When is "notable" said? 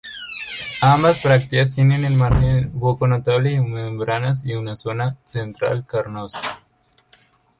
3.07-3.51